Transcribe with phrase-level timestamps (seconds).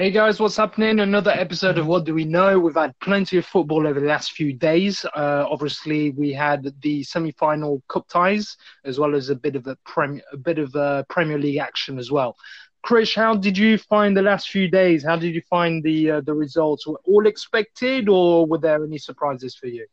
[0.00, 1.00] Hey guys, what's happening?
[1.00, 2.58] Another episode of What Do We Know?
[2.58, 5.04] We've had plenty of football over the last few days.
[5.14, 8.56] Uh, obviously, we had the semi-final cup ties
[8.86, 11.98] as well as a bit of a, prem- a bit of a Premier League action
[11.98, 12.34] as well.
[12.82, 15.04] Chris, how did you find the last few days?
[15.04, 16.86] How did you find the uh, the results?
[16.86, 19.86] Were all expected, or were there any surprises for you?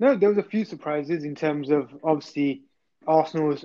[0.00, 2.62] No, there was a few surprises in terms of obviously
[3.06, 3.64] Arsenal's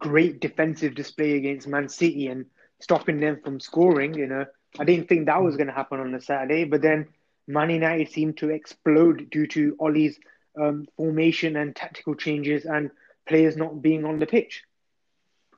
[0.00, 2.46] great defensive display against Man City and
[2.80, 4.12] stopping them from scoring.
[4.14, 4.44] You know,
[4.78, 7.08] I didn't think that was going to happen on a Saturday, but then
[7.46, 10.18] Man United seemed to explode due to Ollie's
[10.60, 12.90] um, formation and tactical changes and
[13.26, 14.62] players not being on the pitch.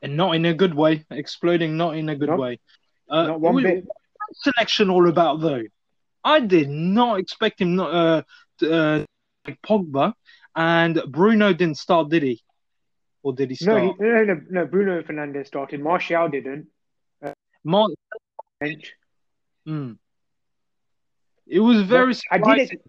[0.03, 2.61] And not in a good way, exploding not in a good way.
[3.09, 3.87] Uh, Not one what- bit.
[4.35, 5.63] selection all about though?
[6.25, 8.23] I did not expect him not uh,
[8.59, 9.05] to, uh
[9.47, 10.13] like Pogba
[10.57, 12.43] and Bruno didn't start, did he?
[13.23, 13.97] Or did he No, start?
[13.99, 14.67] he, no, no, no.
[14.67, 15.81] Bruno Fernandes started.
[15.81, 16.67] Martial didn't.
[17.65, 17.89] Mar-
[18.61, 18.93] Bench.
[19.67, 19.93] Hmm.
[21.47, 22.81] It was very I did it.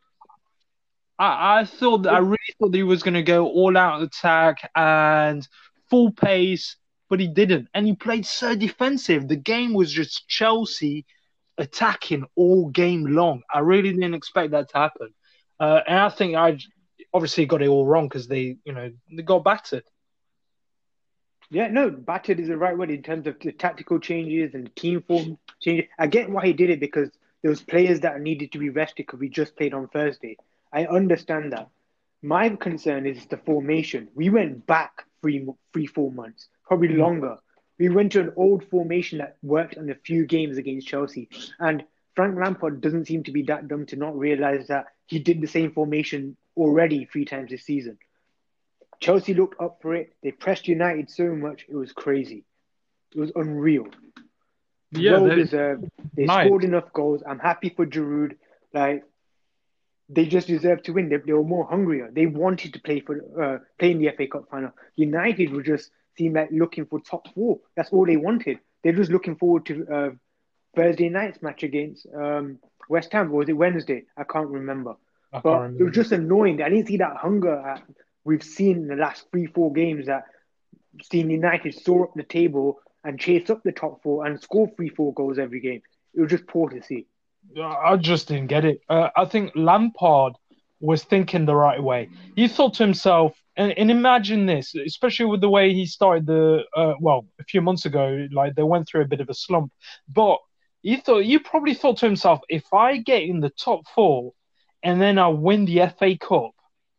[1.19, 4.01] I, I thought that, I really thought that he was going to go all out
[4.01, 5.47] attack and
[5.89, 6.75] full pace,
[7.09, 7.69] but he didn't.
[7.73, 9.27] And he played so defensive.
[9.27, 11.05] The game was just Chelsea
[11.57, 13.41] attacking all game long.
[13.51, 15.09] I really didn't expect that to happen.
[15.59, 16.59] Uh, and I think I
[17.13, 19.83] obviously got it all wrong because they, you know, they got battered.
[21.49, 25.01] Yeah, no, battered is the right word in terms of the tactical changes and team
[25.01, 25.85] form changes.
[25.97, 27.09] I get why he did it because
[27.41, 30.37] there was players that needed to be rested because we just played on Thursday.
[30.73, 31.69] I understand that.
[32.21, 34.09] My concern is the formation.
[34.15, 36.97] We went back three, three, four months, probably Mm.
[36.97, 37.37] longer.
[37.79, 41.85] We went to an old formation that worked in a few games against Chelsea, and
[42.15, 45.47] Frank Lampard doesn't seem to be that dumb to not realize that he did the
[45.47, 47.97] same formation already three times this season.
[48.99, 50.13] Chelsea looked up for it.
[50.23, 52.43] They pressed United so much, it was crazy.
[53.15, 53.87] It was unreal.
[54.91, 55.89] Yeah, well they- deserved.
[56.15, 56.47] They Nice.
[56.47, 57.21] scored enough goals.
[57.27, 58.35] I'm happy for Giroud.
[58.73, 59.03] Like
[60.09, 61.09] they just deserved to win.
[61.09, 62.09] They, they were more hungrier.
[62.11, 64.71] They wanted to play for uh, play in the FA Cup final.
[64.95, 67.59] United were just seemed like looking for top four.
[67.75, 68.59] That's all they wanted.
[68.83, 70.09] They're just looking forward to uh,
[70.75, 72.59] Thursday night's match against um,
[72.89, 73.31] West Ham.
[73.31, 74.05] Or was it Wednesday?
[74.15, 74.95] I can't remember.
[75.33, 76.61] I can't But it was just annoying.
[76.61, 77.79] I didn't see that hunger uh,
[78.23, 80.25] we've seen in the last three, four games that
[81.03, 84.89] seen United soar up the table and chase up the top four and score three,
[84.89, 85.81] four goals every game.
[86.13, 87.07] It was just poor to see.
[87.61, 88.81] I just didn't get it.
[88.89, 90.33] Uh, I think Lampard
[90.79, 92.09] was thinking the right way.
[92.35, 96.63] He thought to himself, and, and imagine this, especially with the way he started the,
[96.75, 99.71] uh, well, a few months ago, like they went through a bit of a slump.
[100.07, 100.37] But
[100.81, 104.33] he thought, you probably thought to himself, if I get in the top four
[104.83, 106.51] and then I win the FA Cup,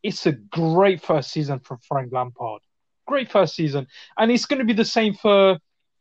[0.03, 2.61] it's a great first season for Frank Lampard.
[3.07, 3.87] Great first season.
[4.17, 5.59] And it's going to be the same for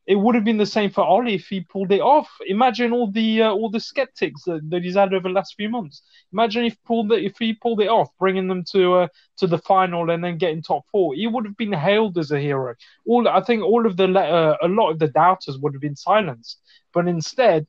[0.08, 2.30] it would have been the same for Ollie if he pulled it off.
[2.46, 5.68] Imagine all the uh, all the skeptics that, that he's had over the last few
[5.68, 6.02] months.
[6.32, 9.58] Imagine if pulled it, if he pulled it off, bringing them to uh, to the
[9.58, 11.14] final and then getting top four.
[11.14, 12.74] He would have been hailed as a hero.
[13.06, 15.96] All I think all of the uh, a lot of the doubters would have been
[15.96, 16.58] silenced.
[16.94, 17.66] But instead,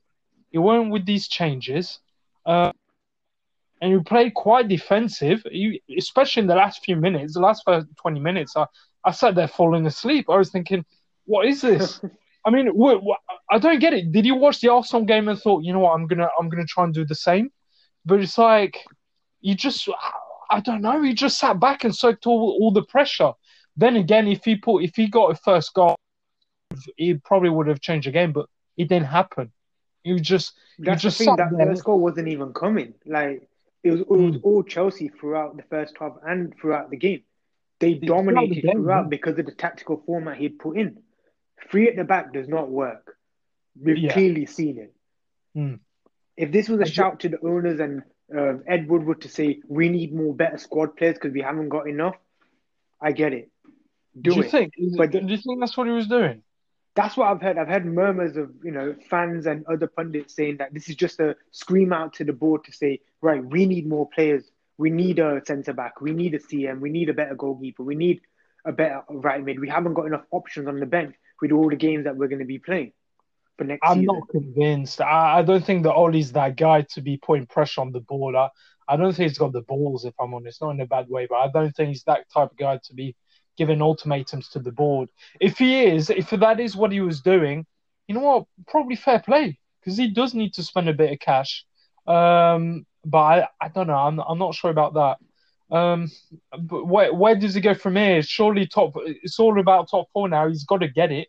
[0.50, 2.00] he went with these changes.
[2.46, 2.72] Uh,
[3.80, 8.20] and you played quite defensive, he, especially in the last few minutes, the last 20
[8.20, 8.56] minutes.
[8.56, 8.66] I,
[9.04, 10.26] I sat there falling asleep.
[10.28, 10.84] I was thinking,
[11.24, 12.00] what is this?
[12.44, 12.70] I mean,
[13.50, 14.12] I don't get it.
[14.12, 16.64] Did you watch the Arsenal game and thought, you know what, I'm gonna, I'm gonna
[16.66, 17.50] try and do the same?
[18.04, 18.78] But it's like,
[19.40, 19.88] you just,
[20.50, 21.02] I don't know.
[21.02, 23.32] He just sat back and soaked all, all the pressure.
[23.76, 25.96] Then again, if he put, if he got a first goal,
[26.96, 28.32] he probably would have changed the game.
[28.32, 29.52] But it didn't happen.
[30.02, 31.36] You just, you just the thing.
[31.36, 32.94] That first goal wasn't even coming.
[33.04, 33.49] Like
[33.82, 34.40] it was, it was Mm.
[34.42, 37.22] all Chelsea throughout the first half and throughout the game.
[37.78, 40.98] They the dominated game, throughout because of the tactical format he'd put in.
[41.70, 43.16] Three at the back does not work.
[43.80, 44.12] We've Yeah.
[44.12, 44.94] clearly seen it.
[45.56, 45.80] Mm.
[46.36, 48.02] If this was a I shout to the owners and
[48.34, 51.88] uh, Ed Woodward to say we need more better squad players because we haven't got
[51.88, 52.16] enough,
[53.00, 53.50] I get it.
[54.20, 54.50] Do, Do you it.
[54.50, 54.72] think?
[54.96, 56.42] But do you think that's what he was doing?
[57.00, 57.56] That's what I've heard.
[57.56, 61.18] I've heard murmurs of you know fans and other pundits saying that this is just
[61.18, 64.50] a scream out to the board to say, right, we need more players.
[64.76, 66.02] We need a centre back.
[66.02, 66.80] We need a CM.
[66.80, 67.82] We need a better goalkeeper.
[67.84, 68.20] We need
[68.66, 69.58] a better right mid.
[69.60, 72.40] We haven't got enough options on the bench with all the games that we're going
[72.40, 72.92] to be playing
[73.56, 74.06] for next I'm season.
[74.06, 75.00] not convinced.
[75.00, 78.34] I, I don't think that Ollie's that guy to be putting pressure on the board.
[78.34, 78.50] I,
[78.86, 80.60] I don't think he's got the balls, if I'm honest.
[80.60, 82.94] Not in a bad way, but I don't think he's that type of guy to
[82.94, 83.16] be
[83.56, 85.08] giving ultimatums to the board.
[85.40, 87.66] If he is, if that is what he was doing,
[88.08, 88.44] you know what?
[88.66, 91.64] Probably fair play because he does need to spend a bit of cash.
[92.06, 93.94] Um, but I, I don't know.
[93.94, 95.18] I'm, I'm not sure about that.
[95.74, 96.10] Um,
[96.58, 98.22] but where, where does he go from here?
[98.22, 98.94] Surely top.
[99.06, 100.48] It's all about top four now.
[100.48, 101.28] He's got to get it.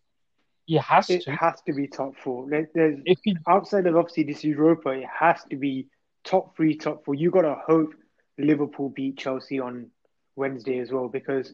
[0.65, 1.31] He has It to.
[1.35, 2.49] has to be top four.
[2.49, 5.87] There- There's If he, outside of obviously this Europa, it has to be
[6.23, 7.13] top three, top four.
[7.15, 7.93] You gotta hope
[8.37, 9.91] Liverpool beat Chelsea on
[10.35, 11.53] Wednesday as well because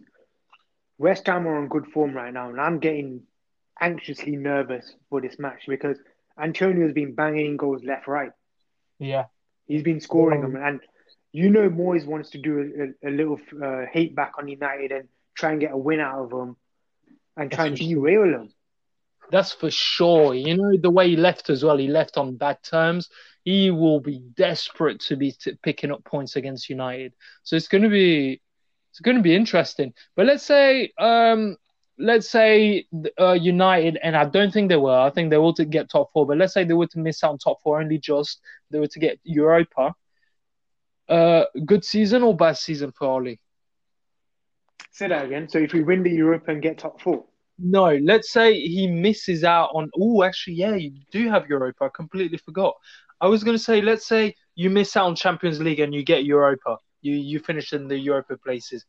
[0.97, 3.21] West Ham are on good form right now, and I'm getting
[3.79, 5.97] anxiously nervous for this match because
[6.41, 8.31] Antonio's been banging goals left, right.
[8.99, 9.25] yeah,
[9.67, 10.79] He's been scoring Well- them, and
[11.33, 14.91] you know Moyes wants to do a, a, a little uh, hate back on United
[14.91, 16.55] and try and get a win out of them
[17.35, 17.95] and try and That's sure.
[18.07, 18.53] derail them.
[19.29, 20.33] that's for sure.
[20.33, 21.77] You know the way he left as well.
[21.77, 23.09] He left on bad terms.
[23.43, 27.13] He will be desperate to be t- picking up points against United.
[27.43, 28.41] So it's going to be
[28.97, 29.93] it's going to be interesting.
[30.15, 31.55] But let's say um
[31.99, 32.85] let's say
[33.19, 34.93] uh, United, and I don't think they will.
[34.93, 36.25] I think they will to get top four.
[36.25, 38.41] But let's say they were to miss out on top four, only just
[38.71, 39.93] they were to get Europa.
[41.09, 43.39] Uh, good season or bad season for Oli?
[44.91, 45.47] Say that again.
[45.49, 47.25] So if we win the Europa and get top four,
[47.59, 49.89] No, let's say he misses out on.
[49.99, 51.85] Oh, actually, yeah, you do have Europa.
[51.85, 52.75] I completely forgot.
[53.21, 56.03] I was going to say, let's say you miss out on Champions League and you
[56.03, 56.77] get Europa.
[57.07, 58.85] You you finish in the Europa places.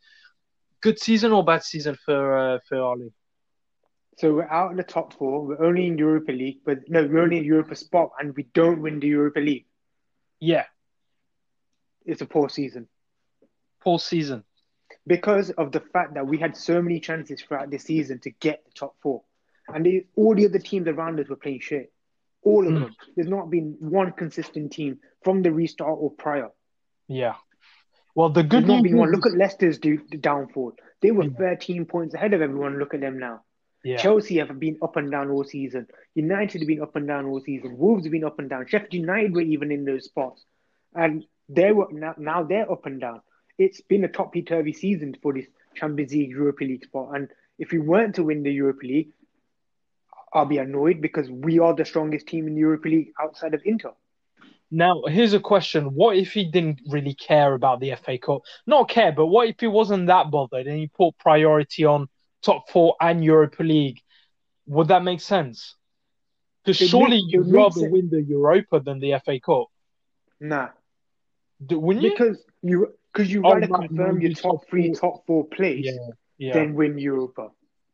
[0.80, 3.12] Good season or bad season for uh, for Ali?
[4.20, 5.34] so we're out in the top four.
[5.46, 8.80] We're only in Europa League, but no, we're only in Europa spot, and we don't
[8.82, 9.66] win the Europa League.
[10.40, 10.64] Yeah,
[12.04, 12.88] It's a poor season
[13.80, 14.42] poor season.
[15.06, 18.64] because of the fact that we had so many chances throughout the season to get
[18.64, 19.22] the top four,
[19.72, 21.92] and the, all the other teams around us were playing shit.
[22.42, 22.80] All of Mm.
[22.80, 22.94] them.
[23.14, 26.50] There's not been one consistent team from the restart or prior.
[27.06, 27.36] Yeah.
[28.18, 29.08] Well, the good not news one.
[29.10, 29.98] is- Look at Leicester's do,
[30.28, 30.72] downfall.
[31.02, 31.36] They were Yeah.
[31.38, 32.76] 13 points ahead of everyone.
[32.80, 33.44] Look at them now.
[33.84, 33.96] yeah.
[33.96, 35.86] Chelsea have been up and down all season.
[36.16, 37.78] United have been up and down all season.
[37.78, 38.66] Wolves have been up and down.
[38.66, 40.44] Sheffield United were even in those spots,
[40.96, 43.20] and they were now, now they're up and down.
[43.56, 47.14] It's been a topsy turvy season for this Champions League, Europa League spot.
[47.14, 47.28] And
[47.60, 49.12] if we weren't to win the Europa League,
[50.32, 53.62] I'll be annoyed because we are the strongest team in the Europa League outside of
[53.64, 53.92] Inter.
[54.70, 55.94] Now, here's a question.
[55.94, 58.42] What if he didn't really care about the FA Cup?
[58.66, 62.08] Not care, but what if he wasn't that bothered and he put priority on
[62.42, 64.00] top four and Europa League?
[64.66, 65.74] Would that make sense?
[66.64, 69.68] Because surely make- it you'd rather win the Europa than the FA Cup,
[70.40, 70.68] Nah,
[71.66, 72.10] Do- wouldn't you?
[72.10, 75.86] because you because you Oh, rather right, confirm your top top three, top four place
[75.86, 77.50] Yeah, yeah, than win Europa.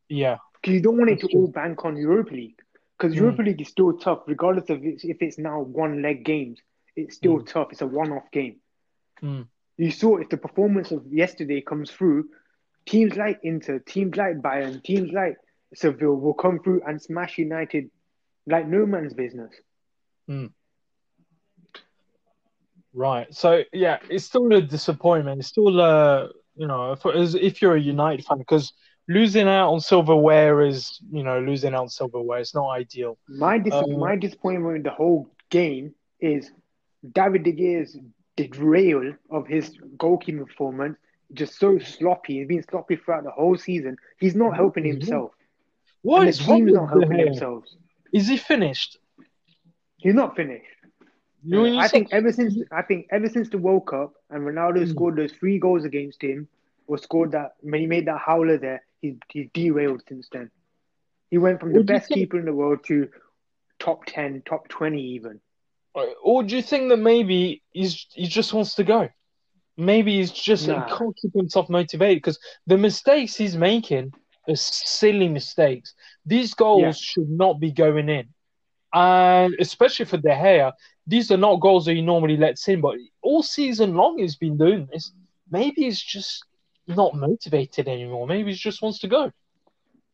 [0.09, 0.37] yeah.
[0.53, 2.59] Because you don't want it to all bank on Europa League.
[2.97, 3.19] Because Mm.
[3.19, 6.61] Europa League is still tough, regardless of it's, if it's now one leg games.
[6.95, 7.71] It's still tough.
[7.71, 8.61] It's a one off game.
[9.21, 9.47] Mm.
[9.77, 12.29] You saw if the performance of yesterday comes through,
[12.85, 15.37] teams like Inter, teams like Bayern, teams like
[15.73, 17.91] Seville will come through and smash United
[18.47, 19.53] like no man's business.
[22.93, 23.33] Right.
[23.33, 25.39] So yeah, it's still a disappointment.
[25.39, 28.71] It's still uh, you know, as if you're a United fan, because
[29.07, 32.39] losing out on silverware is, you know, losing out on silverware.
[32.39, 33.17] It's not ideal.
[33.27, 36.51] My dis- Uh, my disappointment with the whole game is
[37.13, 37.97] David De Gea's
[38.35, 40.97] derail of his goalkeeping performance.
[41.33, 42.39] Just so sloppy.
[42.39, 43.97] He's been sloppy throughout the whole season.
[44.19, 44.93] He's not helping Mhm.
[44.93, 45.31] himself.
[46.01, 47.75] What is wrong with not helping themselves.
[48.13, 48.97] Is he finished?
[49.97, 50.65] He's not finished.
[51.43, 54.83] You- you I think ever since I think ever since the World Cup and Ronaldo
[54.83, 54.89] Mm.
[54.89, 56.47] scored those three goals against him,
[56.87, 60.51] or scored that when he made that howler there, he's he's derailed since then.
[61.31, 63.09] He went from the What do best think- keeper in the world to
[63.79, 65.39] top ten, top twenty even.
[66.23, 69.09] Or do you think that maybe he's he just wants to go?
[69.77, 70.85] Maybe he's just Nah.
[70.87, 74.13] he can't keep himself motivated because the mistakes he's making
[74.47, 75.93] are silly mistakes.
[76.25, 76.91] These goals Yeah.
[76.91, 78.27] should not be going in,
[78.93, 80.71] and especially for De Gea,
[81.07, 82.81] these are not goals that he normally lets in.
[82.81, 85.11] But all season long, he's been doing this.
[85.49, 86.43] Maybe he's just
[86.87, 88.27] not motivated anymore.
[88.27, 89.31] Maybe he just wants to go.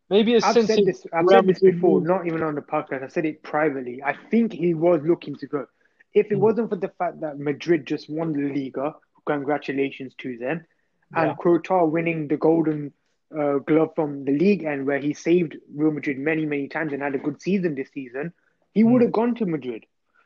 [0.10, 1.06] Maybe it's I've since said this.
[1.14, 3.04] I've said this before, not even on the podcast.
[3.04, 4.02] I said it privately.
[4.04, 5.66] I think he was looking to go.
[6.14, 6.40] If it Mm.
[6.40, 10.66] wasn't for the fact that Madrid just won the Liga, congratulations to them,
[11.14, 11.30] Yeah.
[11.30, 12.94] and Courtois winning the Golden
[13.34, 17.02] uh, Glove from the league end, where he saved Real Madrid many, many times and
[17.02, 18.34] had a good season this season,
[18.74, 18.92] he Mm.
[18.92, 19.86] would have gone to Madrid.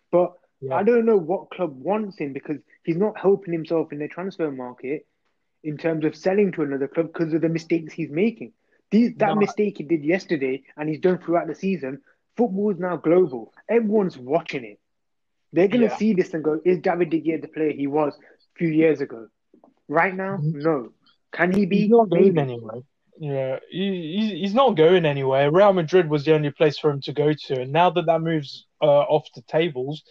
[0.09, 0.75] But Yeah.
[0.77, 4.49] I don't know what club wants him because he's not helping himself in the transfer
[4.49, 5.05] market
[5.65, 8.53] in terms of selling to another club because of the mistakes he's making.
[8.91, 9.35] These, that No.
[9.35, 12.01] mistake he did yesterday and he's done throughout the season,
[12.37, 13.51] football is now global.
[13.67, 14.79] Everyone's watching it.
[15.51, 15.97] They're going to Yeah.
[15.97, 19.01] see this and go, is David De Gea the player he was a few years
[19.01, 19.27] ago?
[19.87, 20.61] Right now, Mhm.
[20.63, 20.91] no.
[21.31, 21.77] Can he be?
[21.81, 22.39] He's not going Maybe.
[22.39, 22.81] anywhere.
[23.17, 25.49] Yeah, he, he's, he's not going anywhere.
[25.51, 28.21] Real Madrid was the only place for him to go to, and now that that
[28.21, 30.03] moves uh, off the tables,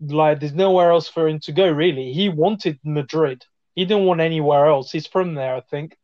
[0.00, 1.70] like there's nowhere else for him to go.
[1.70, 3.44] Really, he wanted Madrid.
[3.78, 4.90] He didn't want anywhere else.
[4.92, 5.96] He's from there, I think.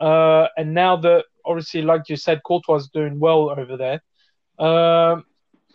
[0.00, 4.00] Uh, and now that obviously, like you said, Courtois is doing well over there.
[4.58, 5.24] Um,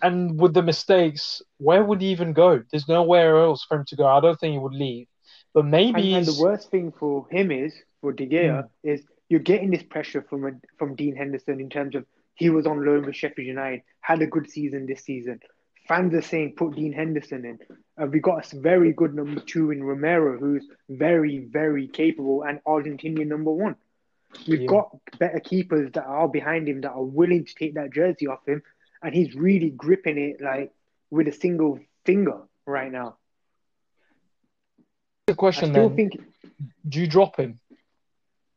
[0.01, 2.63] and with the mistakes, where would he even go?
[2.71, 4.05] There's nowhere else for him to go.
[4.05, 5.07] I don't think he would leave.
[5.53, 8.67] But maybe And, and the worst thing for him is for De Gea Hmm.
[8.83, 12.67] is you're getting this pressure from a, from Dean Henderson in terms of he was
[12.67, 15.39] on loan with Sheffield United, had a good season this season.
[15.87, 17.59] Fans are saying put Dean Henderson in.
[18.01, 22.59] Uh, we got a very good number two in Romero, who's very very capable and
[22.65, 23.75] Argentinian number one.
[24.47, 24.67] We've Yeah.
[24.67, 28.45] got better keepers that are behind him that are willing to take that jersey off
[28.47, 28.61] him,
[29.01, 30.73] and he's really gripping it like
[31.09, 33.17] with a single finger right now.
[35.27, 36.21] the I question still then: think
[36.87, 37.59] Do you drop him?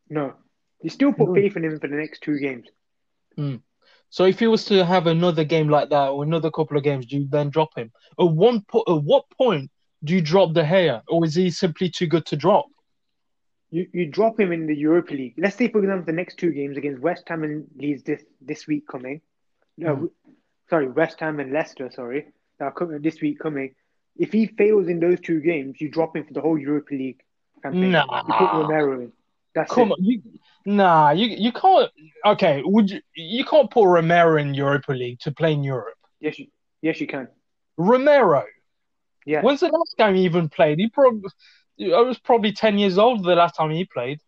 [0.08, 0.34] No.
[0.82, 2.66] You still put faith in him for the next two games.
[4.10, 7.06] So if he was to have another game like that or another couple of games,
[7.06, 7.92] do you then drop him?
[8.18, 9.70] At one po- at what point
[10.02, 12.66] do you drop De Gea, or is he simply too good to drop?
[13.70, 15.34] You you drop him in the Europa League.
[15.38, 18.66] Let's say, for example, the next two games against West Ham and Leeds this, this
[18.66, 19.20] week coming.
[19.78, 20.10] No, Mhm.
[20.68, 22.26] sorry, West Ham and Leicester, sorry,
[22.58, 23.76] that are coming this week coming.
[24.16, 27.22] If he fails in those two games, you drop him for the whole Europa League
[27.62, 27.92] campaign.
[27.92, 28.24] Nah.
[28.26, 29.12] You put Romero in.
[29.54, 29.92] That's Come it.
[29.92, 30.22] on, you
[30.64, 31.90] nah, you you can't.
[32.24, 33.00] Okay, would you?
[33.14, 35.98] You can't put Romero in Europa League to play in Europe.
[36.20, 36.46] Yes, you,
[36.82, 37.28] yes, you can.
[37.76, 38.44] Romero.
[39.26, 39.42] Yeah.
[39.42, 40.78] When's the last time he even played?
[40.78, 41.30] He probably.
[41.80, 44.20] I was probably ten years old the last time he played.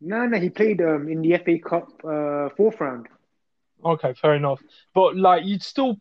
[0.00, 3.08] No, no, he played um, in the FA Cup uh, fourth round.
[3.84, 4.60] Okay, fair enough.
[4.94, 5.98] But like, you'd still.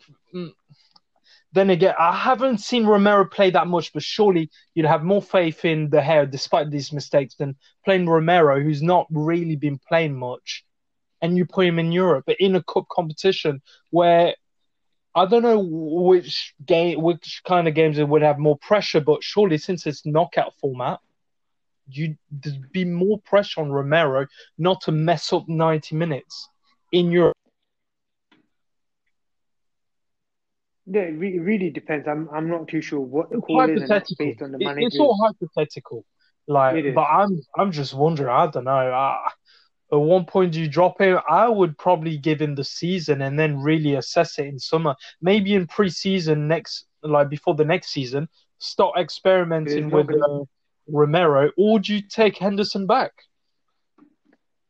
[1.56, 5.64] Then again, I haven't seen Romero play that much, but surely you'd have more faith
[5.64, 10.66] in De Gea, despite these mistakes, than playing Romero, who's not really been playing much,
[11.22, 14.36] and you put him in Europe, but in a cup competition where
[15.16, 19.24] I don't know which game, which kind of games it would have more pressure, but
[19.24, 21.00] surely since it's knockout format,
[21.88, 26.50] you there'd be more pressure on Romero not to mess up ninety minutes
[26.92, 27.35] in Europe.
[30.88, 32.08] Yeah, it re- really depends.
[32.08, 34.58] I'm I'm not too sure what the It's call is, and that's based on the
[34.60, 34.88] It- manager.
[34.88, 36.06] it's all hypothetical.
[36.48, 38.30] Like, but I'm I'm just wondering.
[38.30, 38.72] I don't know.
[38.72, 39.30] I,
[39.92, 41.20] at one point, do you drop him?
[41.27, 44.96] I would probably give him the season and then really assess it in summer.
[45.22, 48.27] Maybe in pre-season next, like before the next season,
[48.60, 50.46] start experimenting with gonna- uh,
[50.88, 53.12] Romero, or do you take Henderson back?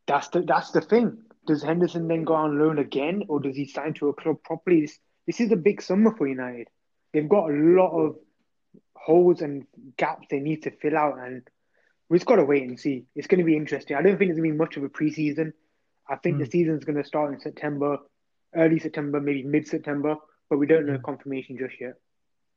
[0.06, 1.18] That's the that's the thing.
[1.46, 4.80] Does Henderson then go on loan again, or does he sign to a club properly?
[4.82, 6.68] This, this is a big summer for United.
[7.12, 8.16] They've got a lot of
[8.94, 9.66] holes and
[9.96, 11.42] gaps they need to fill out, and
[12.08, 13.04] we've got to wait and see.
[13.14, 13.96] It's going to be interesting.
[13.96, 15.52] I don't think there's going to be much of a preseason.
[16.08, 16.50] I think the Hmm.
[16.50, 17.98] season's going to start in September,
[18.54, 20.16] early September, maybe mid September,
[20.48, 21.02] but we don't know Hmm.
[21.04, 21.94] confirmation just yet.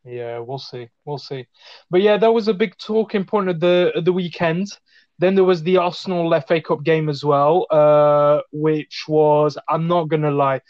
[0.06, 0.88] Yeah, we'll see.
[1.06, 1.46] We'll see.
[1.90, 4.68] But yeah, that was a big talking point of the of the weekend.
[5.20, 10.08] Then there was the Arsenal FA Cup game as well, uh, which was I'm not
[10.08, 10.62] gonna lie,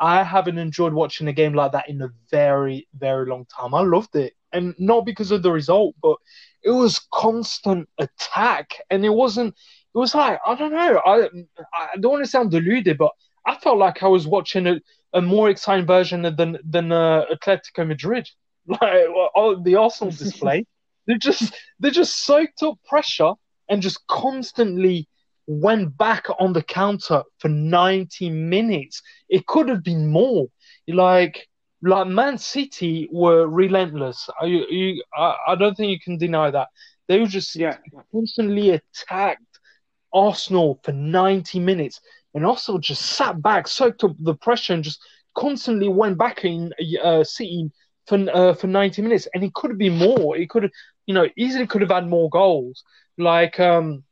[0.00, 3.74] I haven't enjoyed watching a game like that in a very, very long time.
[3.74, 4.32] I loved it.
[4.52, 6.16] And not because of the result, but
[6.62, 8.76] it was constant attack.
[8.90, 9.54] And it wasn't
[9.94, 11.28] it was like, I don't know, I
[11.74, 13.12] I don't want to sound deluded, but
[13.46, 14.80] I felt like I was watching a,
[15.12, 18.28] a more exciting version than than uh, Atletico Madrid.
[18.66, 20.64] Like well, the Arsenal display,
[21.06, 23.32] they just they just soaked up pressure
[23.68, 25.08] and just constantly
[25.50, 29.02] went back on the counter for 90 minutes.
[29.28, 30.46] It could have been more.
[30.88, 31.48] Like
[31.82, 34.28] like Man City were relentless.
[34.40, 36.68] I, you, I, I don't think you can deny that.
[37.08, 37.78] They were just Yeah,
[38.12, 39.42] constantly attacked
[40.12, 42.00] Arsenal for 90 minutes,
[42.34, 45.00] and Arsenal just sat back, soaked up the pressure, and just
[45.36, 47.70] constantly went back in uh, City
[48.06, 49.28] for uh, for 90 minutes.
[49.34, 50.36] And it could have been more.
[50.36, 50.72] It could have,
[51.06, 52.82] you know, easily could have had more goals.
[53.18, 54.04] Like, um,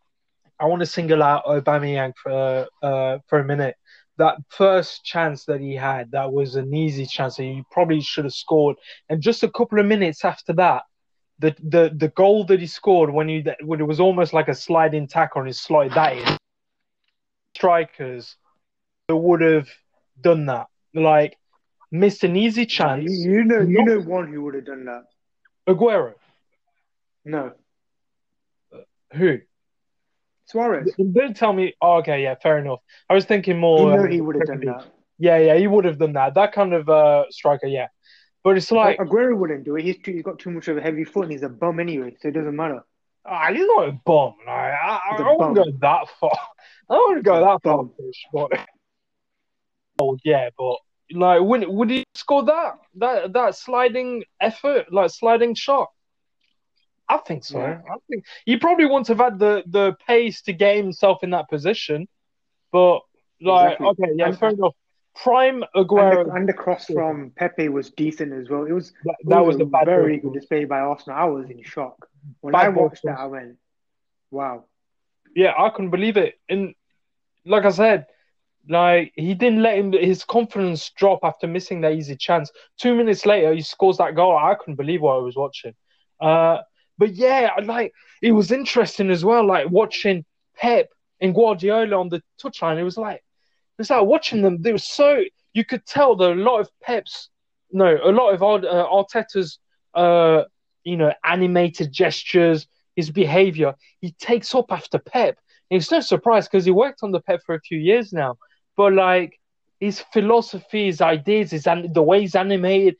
[0.60, 3.76] I want to single out Aubameyang for uh, for a minute.
[4.16, 8.24] That first chance that he had, that was an easy chance that he probably should
[8.24, 8.76] have scored.
[9.08, 10.82] And just a couple of minutes after that,
[11.38, 14.54] the the the goal that he scored when he when it was almost like a
[14.54, 16.36] sliding tackle and he slotted that in.
[17.54, 18.36] Strikers
[19.06, 19.68] that would have
[20.20, 21.36] done that, like
[21.90, 23.08] missed an easy chance.
[23.08, 25.04] you, you know, you know one who would have done that.
[25.68, 26.14] Aguero,
[27.24, 27.52] No,
[29.12, 29.38] who?
[30.48, 30.92] Suarez.
[31.12, 31.74] Don't tell me.
[31.82, 32.80] Oh, okay, yeah, fair enough.
[33.10, 33.90] I was thinking more.
[33.90, 34.86] You know uh, he would have done that.
[35.18, 36.34] Yeah, yeah, he would have done that.
[36.34, 37.88] That kind of uh, striker, yeah.
[38.44, 39.84] But it's like, Aguero wouldn't do it.
[39.84, 42.16] He's, too, he's got too much of a heavy foot and he's a bum anyway,
[42.20, 42.80] so it doesn't matter.
[43.26, 44.34] ah, he's not a bum.
[44.46, 45.64] Like, I, I, He's a I wouldn't bum.
[45.64, 46.38] go that far.
[46.90, 47.84] I wouldn't go that far.
[47.98, 48.52] Fish, but
[50.00, 50.76] oh yeah, but
[51.10, 55.90] like, would would he score that that that sliding effort, like sliding shot?
[57.08, 57.58] I think so.
[57.58, 57.80] Yeah.
[57.90, 61.48] I think he probably wouldn't have had the the pace to get himself in that
[61.48, 62.06] position,
[62.72, 63.00] but
[63.40, 63.86] like, Exactly.
[63.88, 64.74] okay, yeah, And- fair enough.
[65.14, 66.24] prime And Aguero.
[66.26, 68.64] the, and the cross from Pepe was decent as well.
[68.64, 71.18] It was, that, it was, was a very good display by Arsenal.
[71.18, 72.08] I was in shock.
[72.40, 73.18] When Bad I ball watched that.
[73.18, 73.56] I went,
[74.30, 74.64] wow.
[75.34, 76.34] Yeah, I couldn't believe it.
[76.48, 76.74] And
[77.44, 78.06] like I said,
[78.68, 82.50] like he didn't let him his confidence drop after missing that easy chance.
[82.76, 84.36] Two minutes later, he scores that goal.
[84.36, 85.74] I couldn't believe what I was watching.
[86.20, 86.58] Uh,
[86.98, 89.46] but yeah, like it was interesting as well.
[89.46, 90.24] Like watching
[90.56, 90.88] Pep
[91.20, 94.60] and Guardiola on the touchline, it was like it was like watching them.
[94.60, 95.22] They were so
[95.54, 97.30] you could tell that a lot of Pep's
[97.70, 99.58] no, a lot of uh, Arteta's
[99.94, 100.44] uh,
[100.84, 105.38] you know animated gestures, his behavior, he takes up after Pep.
[105.70, 108.36] And it's no surprise because he worked on the Pep for a few years now.
[108.76, 109.38] But like
[109.80, 112.96] his philosophy, his ideas, his an- the way he's animated,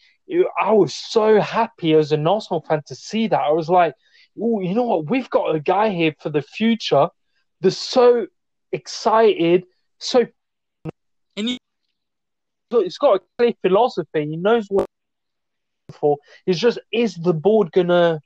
[0.61, 3.41] I was so happy as an Arsenal fan to see that.
[3.41, 3.95] I was like,
[4.41, 5.11] oh, you know what?
[5.11, 7.09] We've got a guy here for the future.
[7.61, 8.27] They're so
[8.71, 9.65] excited,
[9.99, 10.27] so
[11.37, 11.59] and he,
[12.71, 14.27] he's got a clear philosophy.
[14.27, 14.87] He knows what
[15.89, 16.19] he's for.
[16.47, 18.21] It's just is the board gonna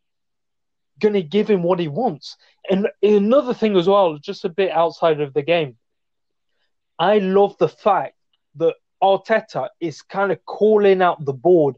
[1.01, 2.37] gonna give him what he wants?
[2.69, 5.77] And another thing as well, just a bit outside of the game,
[6.99, 8.15] I love the fact
[8.57, 11.77] that Arteta is kind of calling out the board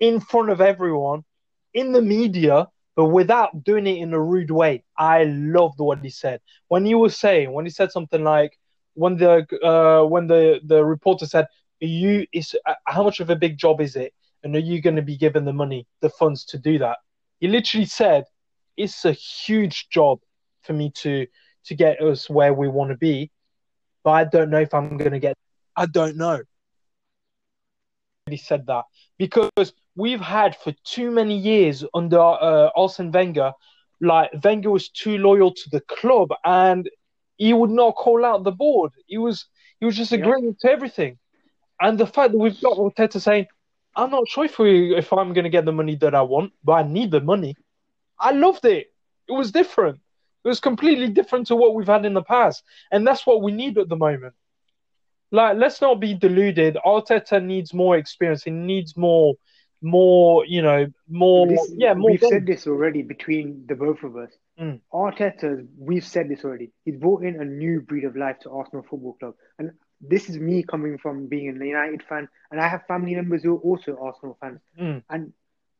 [0.00, 1.24] in front of everyone
[1.72, 4.84] in the media, but without doing it in a rude way.
[4.96, 8.56] I loved what he said when he was saying when he said something like
[8.94, 11.46] when the uh, when the the reporter said,
[11.82, 14.80] "Are "You is uh, how much of a big job is it, and are you
[14.80, 16.98] going to be given the money, the funds to do that?"
[17.40, 18.24] He literally said,
[18.76, 20.20] "It's a huge job
[20.62, 21.26] for me to
[21.64, 23.30] to get us where we want to be,
[24.04, 25.36] but I don't know if I'm going to get.
[25.76, 26.42] I don't know."
[28.28, 28.84] He said that
[29.18, 33.52] because we've had for too many years under uh, Arsene Wenger,
[34.00, 36.88] like Wenger was too loyal to the club and
[37.36, 38.92] he would not call out the board.
[39.06, 39.46] He was
[39.80, 41.18] he was just agreeing to everything.
[41.80, 43.46] And the fact that we've got Arteta saying,
[43.96, 46.52] "I'm not sure if we if I'm going to get the money that I want,
[46.62, 47.56] but I need the money,"
[48.18, 48.92] I loved it.
[49.28, 50.00] It was different.
[50.44, 53.52] It was completely different to what we've had in the past, and that's what we
[53.52, 54.34] need at the moment.
[55.34, 56.76] Like, let's not be deluded.
[56.86, 58.44] Arteta needs more experience.
[58.44, 59.34] He needs more,
[59.82, 61.48] more, you know, more.
[61.48, 62.12] This, yeah, more.
[62.12, 62.32] we've games.
[62.32, 64.30] said this already between the both of us.
[64.60, 64.80] Mm.
[64.92, 66.70] Arteta, we've said this already.
[66.84, 70.38] He's brought in a new breed of life to Arsenal Football Club, and this is
[70.38, 73.98] me coming from being a United fan, and I have family members who are also
[74.00, 74.60] Arsenal fans.
[74.80, 75.02] Mm.
[75.10, 75.32] And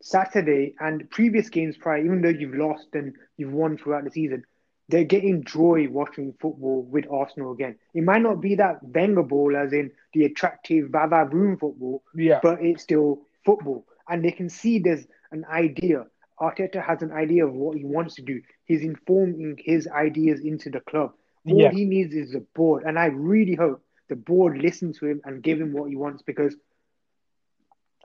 [0.03, 4.43] Saturday and previous games prior, even though you've lost and you've won throughout the season,
[4.88, 7.77] they're getting joy watching football with Arsenal again.
[7.94, 12.62] It might not be that Wenger ball, as in the attractive va-va-voom football, Yeah, but
[12.62, 13.87] it's still football.
[14.09, 16.07] And they can see there's an idea.
[16.40, 18.42] Arteta has an idea of what he wants to do.
[18.66, 21.14] He's informing his ideas into the club.
[21.47, 21.70] All Yeah.
[21.70, 22.85] he needs is the board.
[22.85, 26.23] And I really hope the board listens to him and give him what he wants
[26.23, 26.55] because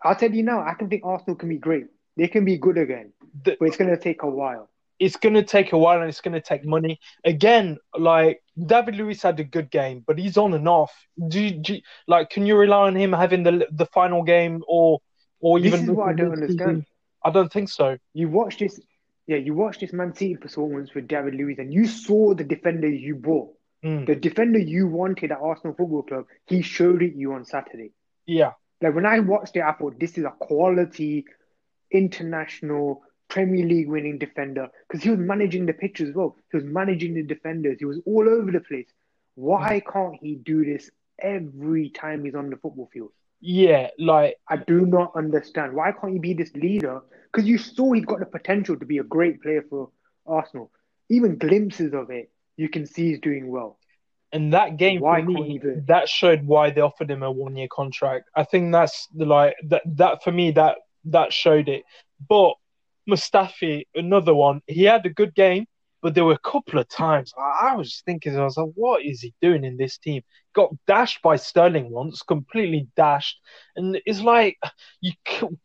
[0.03, 1.87] I'll tell you now, I can think Arsenal can be great.
[2.15, 3.11] They can be good again,
[3.43, 4.69] The- but it's going to take a while.
[4.99, 6.99] It's going to take a while and it's going to take money.
[7.23, 10.93] Again, like David Luiz had a good game, but he's on and off.
[11.27, 14.61] Do, you- do you- like can you rely on him having the the final game
[14.67, 14.99] or
[15.39, 16.85] or This even is what I don't understand.
[17.23, 17.97] I don't think so.
[18.13, 18.79] You watch this,
[19.27, 22.89] yeah, you watch this Man City performance with David Luiz, and you saw the defender
[22.89, 23.53] you bought.
[23.85, 27.91] Mm, The defender you wanted at Arsenal Football Club, he showed it you on Saturday.
[28.25, 31.23] yeah, Like when I watched it, I thought this is a quality
[31.91, 36.35] international Premier League winning defender because he was managing the pitch as well.
[36.51, 37.77] He was managing the defenders.
[37.79, 38.87] He was all over the place.
[39.35, 39.93] Why mm.
[39.93, 40.89] can't he do this
[41.21, 43.11] every time he's on the football field?
[43.41, 43.89] yeah.
[43.97, 45.73] Like I do not understand.
[45.73, 47.01] Why can't he be this leader?
[47.31, 49.89] Because you saw he's got the potential to be a great player for
[50.25, 50.71] Arsenal.
[51.09, 53.77] Even glimpses of it, you can see he's doing well.
[54.31, 57.67] And that game Why for me, that showed why they offered him a one year
[57.71, 58.29] contract.
[58.35, 61.83] I think that's the like that that for me that that showed it.
[62.27, 62.53] But
[63.09, 65.65] Mustafi, another one, he had a good game,
[66.01, 69.21] but there were a couple of times I, was thinking, I was like, what is
[69.21, 70.21] he doing in this team?
[70.53, 73.39] Got dashed by Sterling once, completely dashed,
[73.75, 74.57] and it's like
[75.01, 75.13] you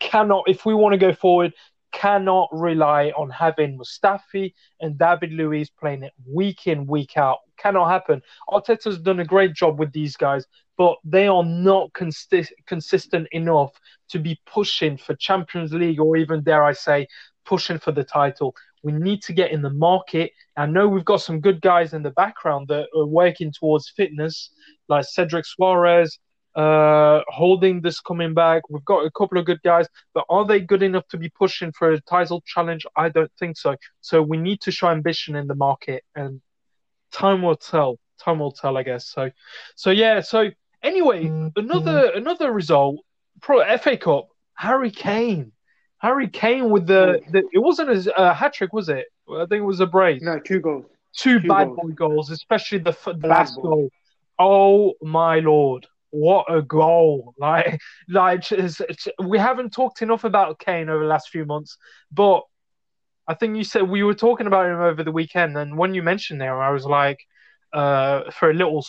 [0.00, 1.52] cannot, if we want to go forward,
[1.92, 7.38] cannot rely on having Mustafi and David Luiz playing it week in, week out.
[7.56, 8.20] Cannot happen.
[8.50, 10.44] Arteta's done a great job with these guys,
[10.76, 13.70] but they are not consi- consistent enough
[14.08, 17.06] to be pushing for Champions League or even, dare I say,
[17.44, 18.54] pushing for the title.
[18.82, 20.32] We need to get in the market.
[20.56, 24.50] I know we've got some good guys in the background that are working towards fitness,
[24.88, 26.18] like Cedric Soares,
[26.54, 28.68] uh, Holding this coming back.
[28.68, 31.72] We've got a couple of good guys, but are they good enough to be pushing
[31.72, 32.86] for a title challenge?
[32.96, 33.76] I don't think so.
[34.00, 36.40] So we need to show ambition in the market, and
[37.10, 37.98] time will tell.
[38.20, 39.08] Time will tell, I guess.
[39.08, 39.30] So,
[39.74, 40.20] so yeah.
[40.20, 40.50] So
[40.84, 41.24] Anyway,
[41.56, 43.00] another another result,
[43.40, 44.28] pro FA Cup.
[44.52, 45.50] Harry Kane,
[46.04, 49.06] Harry Kane with the, the it wasn't a uh, hat trick, was it?
[49.30, 50.20] I think it was a brace.
[50.20, 50.84] No, two goals.
[51.16, 51.78] Two, Two bad goals.
[51.80, 53.88] boy goals, especially the, f- last goal.
[54.38, 57.32] Oh my lord, what a goal!
[57.38, 61.78] Like, like it's- we haven't talked enough about Kane over the last few months,
[62.12, 62.42] but
[63.26, 66.02] I think you said we were talking about him over the weekend, and when you
[66.02, 67.20] mentioned him, I was like,
[67.72, 68.84] uh, for a little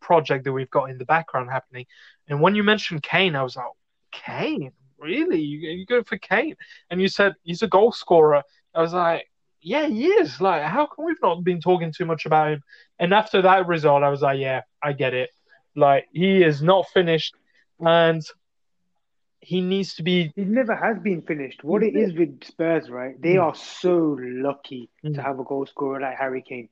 [0.00, 1.86] project that we've got in the background happening,
[2.26, 3.66] and when you mentioned Kane, I was like,
[4.10, 5.40] Kane, really?
[5.40, 6.56] You you go for Kane?
[6.90, 8.42] And you said he's a goal scorer.
[8.74, 9.26] I was like,
[9.62, 10.40] yeah, he is.
[10.40, 12.62] Like, how come we've not been talking too much about him?
[12.98, 15.30] And after that result, I was like, yeah, I get it.
[15.76, 17.34] Like, he is not finished,
[17.78, 18.22] and
[19.40, 20.32] he needs to be.
[20.36, 21.64] He never has been finished.
[21.64, 23.20] What it is with Spurs, right?
[23.20, 23.44] They Mm.
[23.44, 25.14] are so lucky Mm.
[25.14, 26.68] to have a goal scorer like Harry Kane.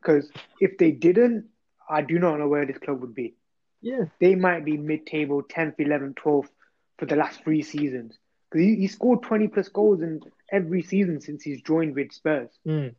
[0.00, 0.30] Because
[0.60, 1.46] if they didn't,
[1.88, 3.34] I do not know where this club would be.
[3.82, 4.04] Yeah.
[4.18, 6.50] They might be mid-table, 10th, 11th, 12th
[7.00, 8.18] for the last three seasons.
[8.52, 10.20] Because he, he scored 20 plus goals in
[10.52, 12.50] every season since he's joined with Spurs.
[12.68, 12.94] Mm.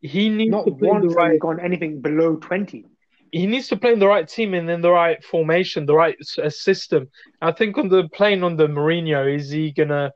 [0.00, 1.32] He needs Not to play once the has right.
[1.32, 2.86] he gone anything below 20.
[3.32, 6.16] he needs to play in the right team and in the right formation, the right
[6.42, 7.08] uh, system.
[7.42, 10.12] I think on the playing under Mourinho, is he gonna?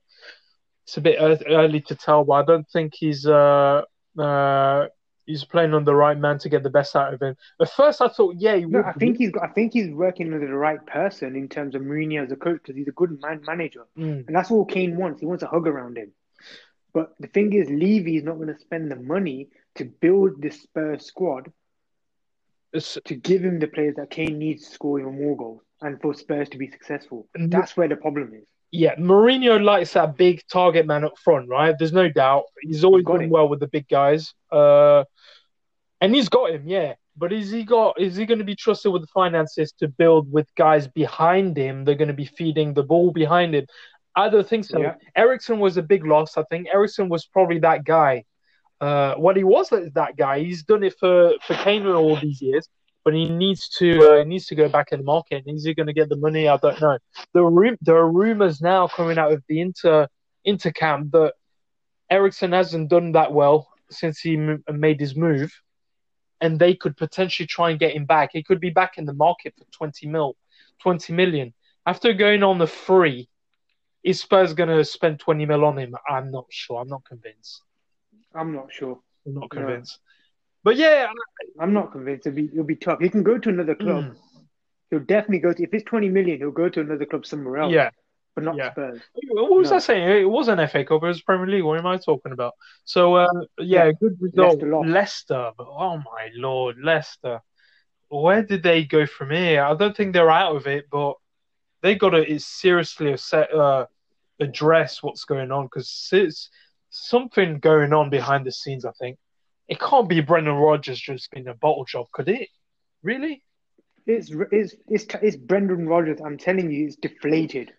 [0.87, 1.16] It's a bit
[1.48, 3.83] early to tell, but I don't think he's uh
[4.18, 4.87] uh
[5.26, 7.37] he's playing on the right man to get the best out of him.
[7.60, 8.82] At first, I thought, yeah, he No.
[8.82, 11.82] I think he's got, I think he's working under the right person in terms of
[11.82, 13.84] Mourinho as a coach because he's a good man manager.
[13.96, 15.20] Mm, And that's all Kane wants.
[15.20, 16.12] He wants a hug around him.
[16.92, 20.62] But the thing is, Levy is not going to spend the money to build this
[20.62, 21.50] Spurs squad
[22.72, 26.00] it's- to give him the players that Kane needs to score even more goals and
[26.00, 27.28] for Spurs to be successful.
[27.34, 28.46] That's where the problem is.
[28.76, 31.76] Yeah, Mourinho likes that big target man up front, right?
[31.78, 32.44] There's no doubt.
[32.60, 34.34] He's always done well with the big guys.
[34.50, 35.04] Uh,
[36.00, 36.94] and he's got him, yeah.
[37.16, 38.00] But is he got?
[38.00, 41.84] Is he going to be trusted with the finances to build with guys behind him?
[41.84, 43.66] They're going to be feeding the ball behind him.
[44.16, 44.80] I don't think so.
[44.80, 44.94] Yeah.
[45.14, 46.37] Eriksen was a big loss.
[46.37, 48.24] I think Eriksen was probably that guy.
[48.80, 50.40] Uh, well, he was that guy.
[50.40, 52.68] He's done it for for Kane all these years,
[53.04, 55.44] but he needs to uh, he needs to go back in the market.
[55.46, 56.48] Is he going to get the money?
[56.48, 56.98] I don't know.
[57.32, 60.08] There are there are rumors now coming out of the Inter
[60.44, 61.34] Inter camp that
[62.10, 65.52] Eriksen hasn't done that well since he m- made his move,
[66.40, 68.30] and they could potentially try and get him back.
[68.32, 70.36] He could be back in the market for twenty mil,
[70.80, 71.52] twenty million
[71.86, 73.28] after going on the free.
[74.02, 75.94] Is Spurs going to spend twenty mil on him?
[76.08, 76.80] I'm not sure.
[76.80, 77.62] I'm not convinced.
[78.34, 78.98] I'm not sure.
[79.26, 79.48] I'm not No.
[79.48, 79.98] convinced.
[80.64, 81.07] But yeah,
[81.61, 82.27] I'm not convinced.
[82.27, 82.98] It'll be, it'll be tough.
[83.00, 84.05] He can go to another club.
[84.05, 84.16] Mm.
[84.90, 87.72] He'll definitely go to, if it's 20 million, he'll go to another club somewhere else,
[87.72, 87.90] yeah.
[88.35, 88.72] but not Yeah.
[88.72, 89.03] Spurs.
[89.33, 89.77] What was No.
[89.77, 90.22] I saying?
[90.22, 91.03] It was an FA Cup.
[91.03, 91.64] It was Premier League.
[91.64, 92.55] What am I talking about?
[92.85, 93.92] So uh, yeah, Yeah.
[94.00, 94.62] good result.
[94.62, 94.88] Leicester.
[94.88, 95.50] Leicester.
[95.59, 97.40] But, oh my lord, Leicester.
[98.09, 99.64] Where did they go from here?
[99.64, 101.14] I don't think they're out of it, but
[101.83, 103.87] they got to seriously uh,
[104.40, 106.48] address what's going on because it's
[106.90, 108.85] something going on behind the scenes.
[108.85, 109.18] I think
[109.68, 112.48] it can't be Brendan Rodgers just being a bottle job, could it?
[113.03, 113.42] Really?
[114.07, 116.20] It's it's it's it's Brendan Rodgers.
[116.24, 117.72] I'm telling you, it's deflated.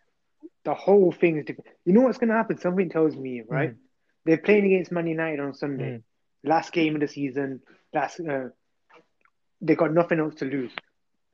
[0.63, 1.45] The whole thing is.
[1.45, 2.57] Def- you know what's going to happen?
[2.57, 3.71] Something tells me, right?
[3.71, 3.77] Mm.
[4.25, 6.03] They're playing against Man United on Sunday, Mm.
[6.43, 7.61] last game of the season.
[7.93, 8.49] Last, uh,
[9.61, 10.71] they got nothing else to lose.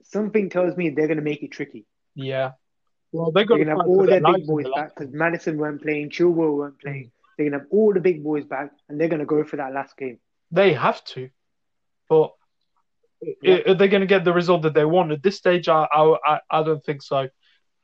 [0.04, 1.86] Something tells me they're going to make it tricky.
[2.16, 2.52] Yeah.
[3.14, 6.56] Well, They're going to have all their big boys back because Maddison weren't playing, Chilwell
[6.58, 7.12] weren't playing.
[7.38, 9.56] They're going to have all the big boys back, and they're going to go for
[9.58, 10.20] that last game.
[10.52, 11.30] They have to,
[12.10, 12.32] but
[13.42, 13.60] Yeah.
[13.68, 15.68] are they going to get the result that they want at this stage?
[15.70, 17.28] I I, I- don't think so.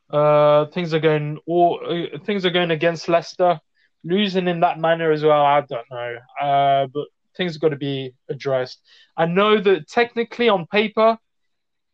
[0.09, 3.59] Uh, things are going all uh, things are going against Leicester,
[4.03, 5.43] losing in that manner as well.
[5.45, 8.81] I don't know, uh, but things have got to be addressed.
[9.17, 11.17] I know that technically on paper,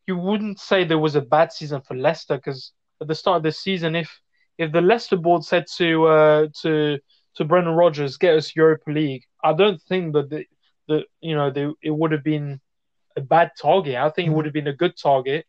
[0.07, 3.43] you wouldn't say there was a bad season for Leicester because at the start of
[3.43, 4.09] the season, if
[4.57, 6.99] if the Leicester board said to uh, to
[7.35, 10.45] to Brendan Rodgers, get us Europa League, I don't think that the,
[10.87, 12.59] the you know they, it would have been
[13.15, 13.95] a bad target.
[13.95, 15.45] I think it would have been a good target.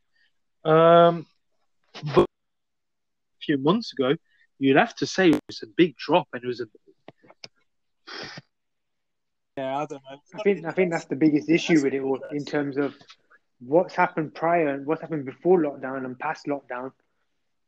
[0.64, 1.26] Um,
[2.14, 4.14] but a few months ago,
[4.58, 6.66] you'd have to say it was a big drop, and it was a
[9.56, 10.20] yeah, I don't know.
[10.34, 12.94] I think I think that's the biggest issue with it all in terms of
[13.60, 16.90] what's happened prior and what's happened before lockdown and past lockdown.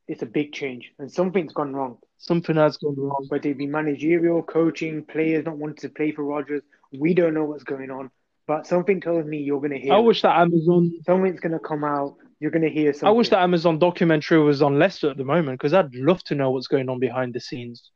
[0.09, 1.99] It's a big change, and something's gone wrong.
[2.19, 3.27] something has gone wrong.
[3.29, 6.63] Whether it be managerial, coaching, players not wanting to play for Rodgers,
[6.97, 8.11] we don't know what's going on.
[8.47, 9.93] But something tells me you're going to hear.
[9.95, 10.93] I wish that Amazon.
[11.05, 12.15] something's going to come out.
[12.39, 13.09] You're going to hear something.
[13.09, 16.35] I wish that Amazon documentary was on Leicester at the moment because I'd love to
[16.37, 17.91] know what's going on behind the scenes.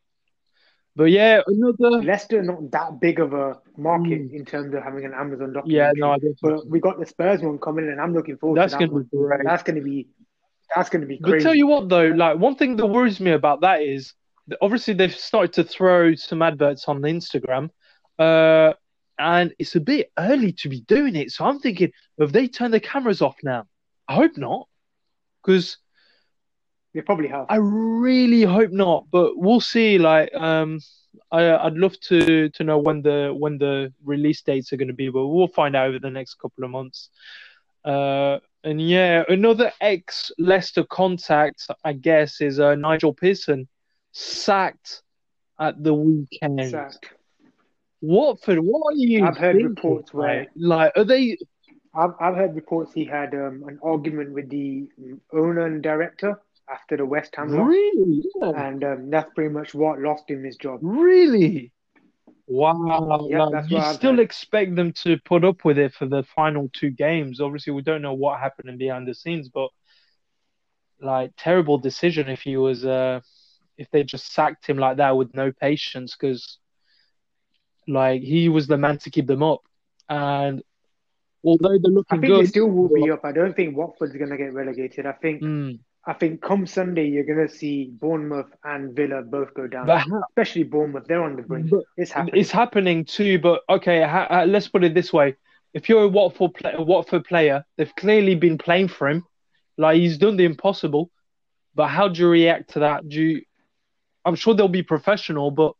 [0.96, 2.02] But yeah, another.
[2.02, 4.32] Leicester not that big of a market Mm.
[4.34, 5.76] in terms of having an Amazon documentary.
[5.76, 8.72] Yeah, no, I But we got the Spurs one coming, and I'm looking forward that's
[8.72, 9.02] to that gonna one.
[9.04, 9.40] be great.
[9.44, 10.08] That's gonna be
[10.74, 11.42] that's gonna be But crazy.
[11.42, 14.14] tell you what, though, like one thing that worries me about that is
[14.48, 17.70] that obviously they've started to throw some adverts on Instagram,
[18.18, 18.72] uh,
[19.18, 21.30] and it's a bit early to be doing it.
[21.30, 23.66] So I'm thinking, have they turned the cameras off now?
[24.08, 24.68] I hope not,
[25.42, 25.78] because
[26.94, 27.46] They probably have.
[27.48, 29.06] I really hope not.
[29.10, 29.98] But we'll see.
[29.98, 30.80] Like, um,
[31.30, 34.94] I, I'd love to to know when the when the release dates are going to
[34.94, 37.10] be, but we'll find out over the next couple of months.
[37.84, 43.68] Uh, and yeah, another ex Leicester contact, I guess, is uh, Nigel Pearson,
[44.12, 45.02] sacked
[45.58, 46.70] at the weekend.
[46.70, 47.12] Sacked.
[48.02, 49.68] Watford, what are you I've heard thinking?
[49.74, 51.36] reports where- like, like, are they?
[51.94, 54.88] I've I've heard reports he had um, an argument with the
[55.32, 58.22] owner and director after the West Ham loss, Really?
[58.40, 58.68] Yeah.
[58.68, 60.78] and um, that's pretty much what lost him his job.
[60.82, 61.72] Really?
[62.50, 63.28] Wow.
[63.30, 64.20] Yeah, like, you still heard.
[64.20, 67.40] expect them to put up with it for the final two games.
[67.40, 69.70] Obviously, we don't know what happened behind the scenes, but
[71.00, 73.20] like terrible decision if he was uh
[73.78, 76.58] if they just sacked him like that with no patience because
[77.88, 79.60] like he was the man to keep them up.
[80.08, 80.62] And
[81.44, 83.24] although they're looking I think good, they still will be up.
[83.24, 85.06] I don't think Watford's gonna get relegated.
[85.06, 89.66] I think Mm, I think come Sunday you're gonna see Bournemouth and Villa both go
[89.66, 89.86] down.
[89.88, 91.70] how, Especially Bournemouth, they're on the brink.
[91.96, 92.40] It's happening.
[92.40, 95.36] It's happening too, but okay, ha- uh, let's put it this way:
[95.74, 99.24] if you're a Watford, play- a Watford player, they've clearly been playing for him,
[99.76, 101.10] like he's done the impossible.
[101.74, 103.08] But how do you react to that?
[103.08, 103.42] Do you,
[104.24, 105.74] I'm sure they'll be professional, but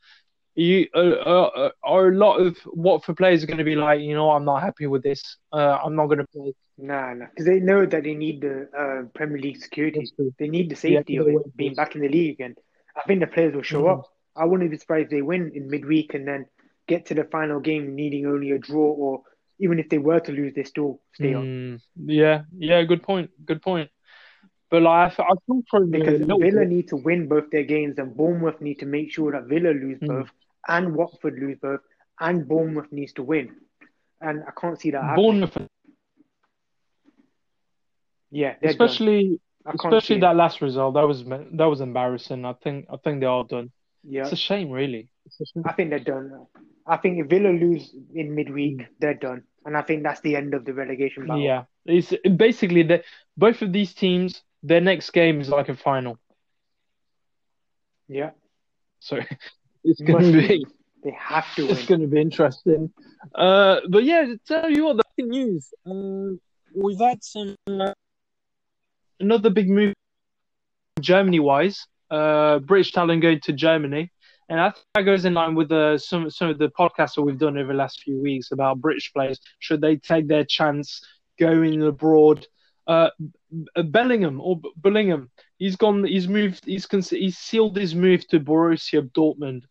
[0.55, 4.01] you uh, uh, uh, are a lot of Watford players are going to be like,
[4.01, 5.37] you know, I'm not happy with this.
[5.53, 6.53] Uh, I'm not going to play.
[6.81, 10.11] Nah, nah, because they know that they need the uh, Premier League security.
[10.39, 12.57] They need the safety for of it being back in the league, and
[12.97, 13.93] I think the players will show Mhm.
[13.93, 14.05] up.
[14.37, 16.47] I wouldn't be surprised if they win in midweek and then
[16.87, 19.23] get to the final game needing only a draw, or
[19.59, 21.49] even if they were to lose, they still stay on.
[21.49, 23.91] Mm, yeah, yeah, good point, good point.
[24.71, 26.69] But like, I, I feel a Because Villa bit.
[26.69, 30.01] need to win both their games, and Bournemouth need to make sure that Villa lose
[30.03, 30.09] Mm.
[30.09, 30.31] both,
[30.69, 31.81] and Watford lose both,
[32.21, 33.51] and Bournemouth needs to win.
[34.21, 35.43] And I can't see that happening.
[38.31, 40.21] Yeah, especially Especially it.
[40.21, 42.45] that last result, that was that was embarrassing.
[42.45, 43.71] I think I think they're all done.
[44.03, 45.11] Yeah, It's a shame, really.
[45.27, 45.65] A shame.
[45.67, 46.47] I think they're done.
[46.87, 50.55] I think if Villa lose in midweek, they're done, and I think that's the end
[50.55, 51.43] of the relegation battle.
[51.43, 53.05] Yeah, it's basically that
[53.37, 56.19] both of these teams, their next game is like a final,
[58.09, 58.31] Yeah,
[58.99, 59.21] so
[59.85, 60.65] it's gonna be
[61.05, 62.93] they have to it's gonna be interesting.
[63.35, 65.75] Uh, but yeah, to tell you what, the news.
[65.87, 66.37] Uh,
[66.75, 67.93] we've had some uh,
[69.21, 69.95] another big move
[71.01, 71.87] Germany wise.
[72.11, 74.11] Uh, British talent going to Germany.
[74.49, 77.23] And I think that goes in line with uh, some some of the podcasts that
[77.23, 79.39] we've done over the last few weeks about British players.
[79.61, 81.01] Should they take their chance
[81.39, 82.47] going abroad?
[82.87, 83.11] Uh,
[83.85, 86.03] Bellingham or Bellingham, he's gone.
[86.03, 86.65] He's moved.
[86.65, 89.63] He's cons- he's sealed his move to Borussia Dortmund.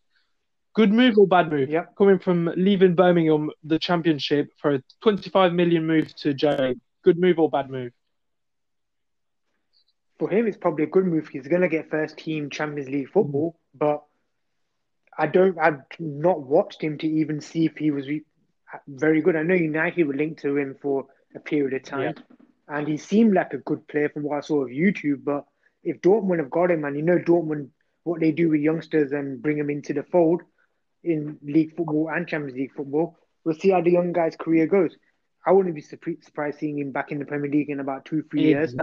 [0.75, 1.69] Good move or bad move?
[1.69, 1.95] Yep.
[1.97, 6.79] Coming from leaving Birmingham, the Championship, for a 25 million move to Germany.
[7.03, 7.91] Good move or bad move?
[10.19, 11.29] For him, it's probably a good move.
[11.29, 14.03] He's going to get first team Champions League football, but
[15.17, 15.58] I don't.
[15.58, 18.25] I've not watched him to even see if he was re-
[18.88, 19.36] very good.
[19.36, 21.05] I know United were linked to him for
[21.36, 22.15] a period of time,
[22.67, 25.23] and he seemed like a good player from what I saw of YouTube.
[25.23, 25.45] But
[25.84, 27.69] if Dortmund have got him, and you know Dortmund,
[28.03, 30.41] what they do with youngsters and bring them into the fold
[31.03, 34.95] in league football and Champions League football, we'll see how the young guy's career goes.
[35.45, 38.41] I wouldn't be surprised seeing him back in the Premier League in about two, three
[38.41, 38.75] years,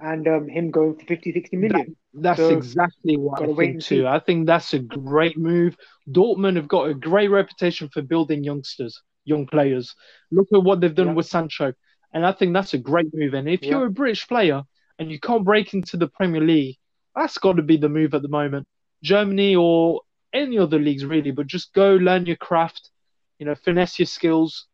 [0.00, 1.96] and um, him going for 50, 60 million.
[2.14, 4.06] That's So, exactly what I think too.
[4.06, 5.76] I think that's a great move.
[6.10, 9.94] Dortmund have got a great reputation for building youngsters, young players.
[10.30, 11.14] Look at what they've done Yeah.
[11.14, 11.72] with Sancho,
[12.12, 13.34] and I think that's a great move.
[13.34, 13.70] And if Yeah.
[13.70, 14.62] you're a British player
[14.98, 16.76] and you can't break into the Premier League,
[17.14, 18.66] that's got to be the move at the moment.
[19.02, 22.90] Germany or any other leagues really, but just go learn your craft,
[23.38, 24.66] you know, finesse your skills.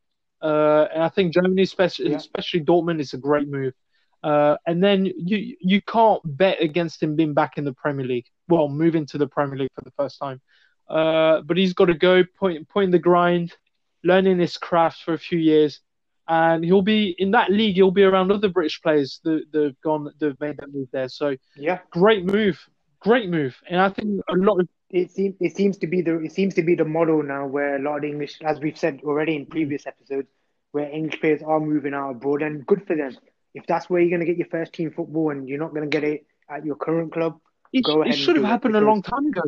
[0.42, 2.16] Uh, and I think Germany, especially, Yeah.
[2.16, 3.74] especially Dortmund, is a great move.
[4.22, 8.26] Uh, and then you you can't bet against him being back in the Premier League.
[8.48, 10.40] Well, moving to the Premier League for the first time.
[10.88, 13.54] Uh, but he's got to go point point the grind,
[14.02, 15.80] learning his craft for a few years,
[16.26, 17.76] and he'll be in that league.
[17.76, 21.08] He'll be around other British players that that've gone that've made that move there.
[21.08, 22.58] So Yeah, great move,
[23.00, 23.56] great move.
[23.68, 26.54] And I think a lot of it seems it seems to be the it seems
[26.54, 29.46] to be the model now where a lot of English, as we've said already in
[29.46, 30.28] previous episodes,
[30.72, 33.16] where English players are moving out abroad, and good for them.
[33.54, 35.88] If that's where you're going to get your first team football, and you're not going
[35.88, 37.38] to get it at your current club,
[37.72, 39.42] it, Go it ahead and should have happened a long time ago.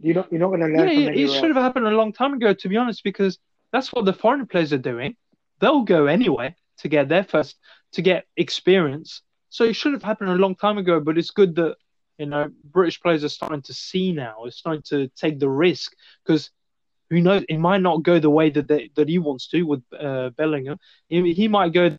[0.00, 2.34] You're not you're not going to learn Yeah, it should have happened a long time
[2.34, 3.38] ago, to be honest, because
[3.72, 5.16] that's what the foreign players are doing.
[5.60, 7.56] They'll go anyway to get their first,
[7.92, 9.22] to get experience.
[9.48, 11.76] So it should have happened a long time ago, but it's good that,
[12.18, 15.92] you know, British players are starting to see now, it's starting to take the risk
[16.24, 16.50] because
[17.10, 19.82] who knows, it might not go the way that they, that he wants to with
[19.98, 20.78] uh, Bellingham.
[21.08, 21.90] He, he might go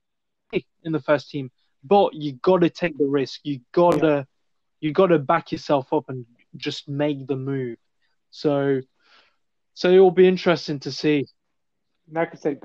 [0.83, 1.51] in the first team,
[1.83, 3.41] but you got to take the risk.
[3.43, 4.25] You got to,
[4.81, 6.25] you got to back yourself up and
[6.55, 7.77] just make the move.
[8.31, 8.81] So,
[9.73, 11.27] so it will be interesting to see.
[12.11, 12.59] Like I said,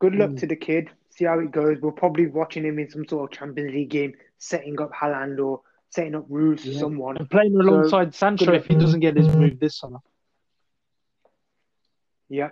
[0.00, 0.38] good luck Mm.
[0.38, 0.90] to the kid.
[1.10, 1.80] See how it goes.
[1.80, 5.60] We're probably watching him in some sort of Champions League game, setting up Haaland or
[5.92, 6.78] setting up or Yeah.
[6.78, 7.16] someone.
[7.18, 9.98] And playing alongside Sancho if he doesn't get his move this summer.
[12.28, 12.50] Yeah.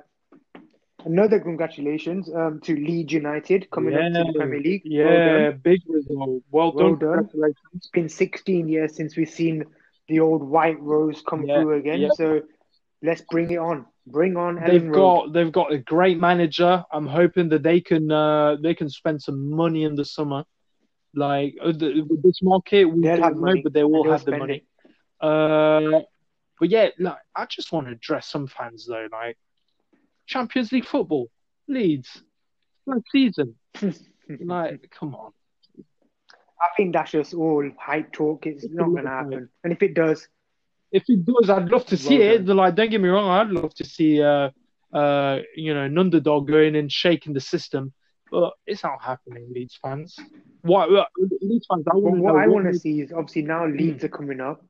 [1.04, 4.82] Another congratulations um, to Leeds United coming up to the Premier League.
[4.84, 5.60] Yeah, done.
[5.64, 6.42] big result.
[6.50, 7.30] Well, Well done.
[7.74, 9.64] It's been 16 years since we've seen
[10.08, 12.00] the old white rose come Yeah, through again.
[12.02, 12.10] yeah.
[12.14, 12.42] So
[13.02, 13.86] let's bring it on.
[14.06, 14.94] Bring on They've Elland Road.
[15.26, 16.84] got they've got a great manager.
[16.92, 20.44] I'm hoping that they can uh, they can spend some money in the summer.
[21.14, 24.24] Like uh, the, with this market, we They'll don't know, money, but they will have
[24.24, 24.64] the money.
[25.20, 25.26] it.
[25.26, 26.00] Uh,
[26.58, 29.08] but yeah, like I just want to address some fans though.
[29.10, 29.36] Like
[30.26, 31.30] Champions League football,
[31.68, 32.22] Leeds,
[32.86, 33.56] first season.
[34.38, 35.32] Like, come on.
[35.76, 38.46] I think that's just all hype talk.
[38.46, 39.48] It's It's not going to happen.
[39.64, 40.28] And if it does,
[40.92, 42.46] If it does, I'd love to see Well it.
[42.46, 44.50] Like, don't get me wrong, I'd love to see uh,
[44.92, 47.92] uh, you know, an underdog going and shaking the system.
[48.30, 50.18] But it's not happening, Leeds fans.
[50.62, 50.90] What
[51.40, 51.84] Leeds fans?
[51.88, 54.64] I to what I want to see is obviously now Leeds are coming up.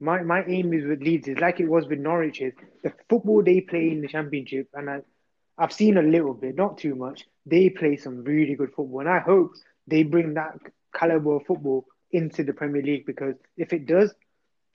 [0.00, 2.52] My my aim is with Leeds is like it was with Norwich is
[2.84, 5.00] the football they play in the Championship, and I,
[5.58, 7.26] I've seen a little bit, not too much.
[7.46, 9.52] They play some really good football, and I hope
[9.88, 10.54] they bring that
[10.94, 14.14] caliber of football into the Premier League because if it does,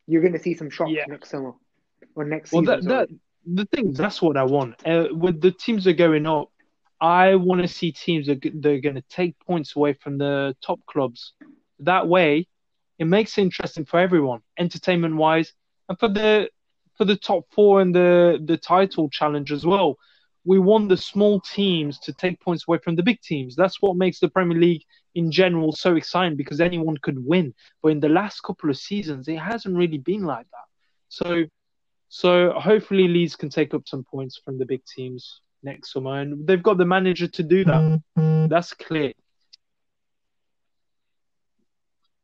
[0.08, 1.06] you're going to see some shocks Yeah.
[1.08, 1.54] next summer
[2.16, 2.88] or next Well, season.
[2.88, 3.10] that, that
[3.46, 4.76] the thing that's what I want.
[4.86, 6.50] Uh, with the teams that are going up,
[7.04, 10.80] I want to see teams that they're going to take points away from the top
[10.86, 11.34] clubs.
[11.80, 12.48] That way,
[12.98, 15.52] it makes it interesting for everyone, entertainment wise,
[15.89, 16.50] and for the
[16.98, 19.98] for the top four and the the title challenge as well.
[20.46, 23.56] We want the small teams to take points away from the big teams.
[23.58, 27.54] That's what makes the Premier League in general so exciting because anyone could win.
[27.82, 30.68] But in the last couple of seasons, it hasn't really been like that.
[31.10, 31.46] So
[32.08, 36.45] so hopefully Leeds can take up some points from the big teams next summer, and
[36.47, 38.02] they've got the manager to do that.
[38.49, 39.13] That's clear.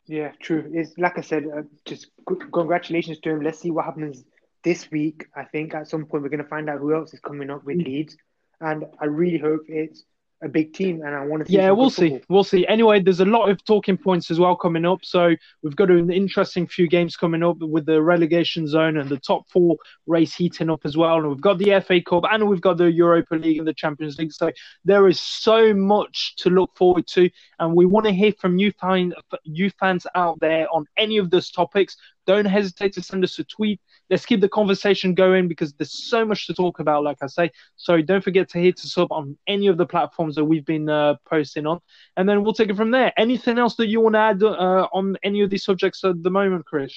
[0.07, 0.69] Yeah, true.
[0.73, 3.41] It's like I said, uh, just c- congratulations to him.
[3.41, 4.23] Let's see what happens
[4.63, 5.25] this week.
[5.35, 7.63] I think at some point we're going to find out who else is coming up
[7.63, 7.85] with Mm.
[7.85, 8.17] Leeds,
[8.59, 10.03] and I really hope it's
[10.41, 11.01] a big team.
[11.01, 11.51] And I want to.
[11.51, 12.11] Yeah, we'll see.
[12.11, 12.25] football.
[12.29, 12.65] We'll see.
[12.67, 15.03] Anyway, there's a lot of talking points as well coming up.
[15.03, 19.17] So we've got an interesting few games coming up with the relegation zone and the
[19.19, 21.17] top four race heating up as well.
[21.17, 24.17] And we've got the FA Cup and we've got the Europa League and the Champions
[24.17, 24.33] League.
[24.33, 24.51] So
[24.85, 27.29] there is so much to look forward to.
[27.59, 31.29] And we want to hear from you, fan, you fans out there on any of
[31.29, 31.97] those topics.
[32.29, 33.81] Don't hesitate to send us a tweet.
[34.11, 37.49] Let's keep the conversation going because there's so much to talk about, like I say.
[37.75, 40.87] So don't forget to hit us up on any of the platforms that we've been
[40.87, 41.79] uh, posting on,
[42.17, 43.11] and then we'll take it from there.
[43.17, 46.29] Anything else that you want to add uh, on any of these subjects at the
[46.29, 46.93] moment, Chris?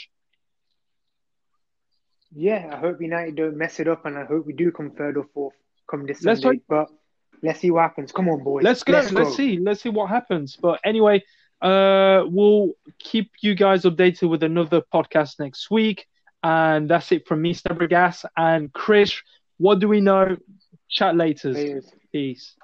[2.34, 5.16] Yeah, I hope United don't mess it up, and I hope we do come third
[5.16, 5.54] or fourth
[5.90, 6.60] come this Let's Sunday.
[6.68, 6.90] But
[7.42, 8.12] let's see what happens.
[8.12, 8.64] Come on, boys.
[8.64, 8.92] Let's go.
[8.92, 9.58] Let's, see.
[9.58, 10.58] Let's see what happens.
[10.60, 11.22] But anyway,
[11.62, 16.06] uh, we'll keep you guys updated with another podcast next week.
[16.42, 19.14] And that's it from me, Stavrogas and Chris.
[19.58, 20.36] What do we know?
[20.88, 21.54] Chat later.
[21.54, 21.92] Peace.
[22.12, 22.56] Peace.